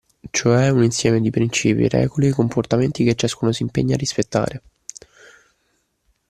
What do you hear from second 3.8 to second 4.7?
a rispettare.